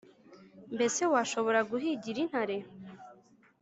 “mbese 0.75 1.01
washobora 1.13 1.59
guhigira 1.69 2.17
intare‘ 2.25 2.57